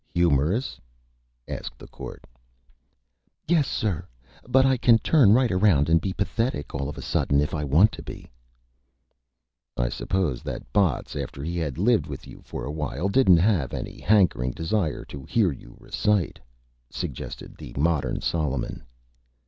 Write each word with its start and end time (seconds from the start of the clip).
"Humorous?" 0.15 0.81
asked 1.47 1.77
the 1.77 1.85
Court. 1.85 2.25
"Yes, 3.47 3.67
sir; 3.67 4.07
but 4.47 4.65
I 4.65 4.75
can 4.75 4.97
turn 4.97 5.31
right 5.31 5.51
around 5.51 5.89
and 5.89 6.01
be 6.01 6.11
Pathetic 6.11 6.73
all 6.73 6.89
of 6.89 6.97
a 6.97 7.03
sudden, 7.03 7.39
if 7.39 7.53
I 7.53 7.63
want 7.63 7.91
to 7.91 8.01
be." 8.01 8.31
[Illustration: 9.77 9.77
CHEMICAL 9.77 9.77
FLORA] 9.77 9.85
"I 9.87 9.89
suppose 9.91 10.41
that 10.41 10.73
Botts, 10.73 11.15
after 11.15 11.43
he 11.43 11.57
had 11.59 11.77
lived 11.77 12.07
with 12.07 12.25
you 12.25 12.41
for 12.43 12.65
awhile, 12.65 13.09
didn't 13.09 13.37
have 13.37 13.75
any 13.75 13.99
Hankering 14.01 14.53
Desire 14.53 15.05
to 15.05 15.23
hear 15.25 15.51
you 15.51 15.77
Recite," 15.79 16.39
suggested 16.89 17.55
the 17.55 17.71
Modern 17.77 18.21
Solomon. 18.21 18.81